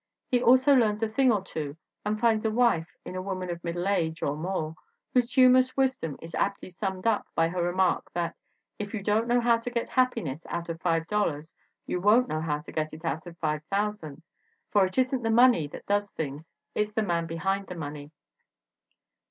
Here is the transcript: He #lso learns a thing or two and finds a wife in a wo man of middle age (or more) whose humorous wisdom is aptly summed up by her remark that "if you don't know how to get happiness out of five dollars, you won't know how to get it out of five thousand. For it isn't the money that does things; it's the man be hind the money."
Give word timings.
He 0.31 0.39
#lso 0.39 0.75
learns 0.75 1.03
a 1.03 1.07
thing 1.07 1.31
or 1.31 1.43
two 1.43 1.77
and 2.03 2.19
finds 2.19 2.43
a 2.43 2.49
wife 2.49 2.97
in 3.05 3.15
a 3.15 3.21
wo 3.21 3.35
man 3.35 3.51
of 3.51 3.63
middle 3.63 3.87
age 3.87 4.23
(or 4.23 4.35
more) 4.35 4.73
whose 5.13 5.31
humorous 5.35 5.77
wisdom 5.77 6.17
is 6.23 6.33
aptly 6.33 6.71
summed 6.71 7.05
up 7.05 7.27
by 7.35 7.49
her 7.49 7.61
remark 7.61 8.11
that 8.13 8.35
"if 8.79 8.95
you 8.95 9.03
don't 9.03 9.27
know 9.27 9.39
how 9.39 9.57
to 9.59 9.69
get 9.69 9.89
happiness 9.89 10.43
out 10.49 10.69
of 10.69 10.81
five 10.81 11.05
dollars, 11.05 11.53
you 11.85 12.01
won't 12.01 12.27
know 12.29 12.41
how 12.41 12.57
to 12.61 12.71
get 12.71 12.93
it 12.93 13.05
out 13.05 13.27
of 13.27 13.37
five 13.37 13.63
thousand. 13.65 14.23
For 14.71 14.87
it 14.87 14.97
isn't 14.97 15.21
the 15.21 15.29
money 15.29 15.67
that 15.67 15.85
does 15.85 16.11
things; 16.13 16.49
it's 16.73 16.93
the 16.93 17.03
man 17.03 17.27
be 17.27 17.35
hind 17.35 17.67
the 17.67 17.75
money." 17.75 18.09